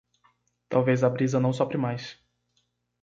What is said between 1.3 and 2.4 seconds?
não sopre mais